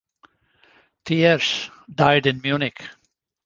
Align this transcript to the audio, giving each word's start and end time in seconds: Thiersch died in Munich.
Thiersch 1.05 1.69
died 1.93 2.25
in 2.25 2.41
Munich. 2.41 2.89